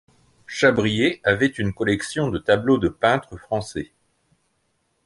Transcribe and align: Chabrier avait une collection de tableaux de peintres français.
Chabrier 0.47 1.21
avait 1.23 1.45
une 1.45 1.73
collection 1.75 2.29
de 2.31 2.39
tableaux 2.39 2.79
de 2.79 2.89
peintres 2.89 3.37
français. 3.37 3.91